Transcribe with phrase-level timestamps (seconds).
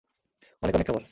[0.63, 0.99] অনেক অনেক খাবার।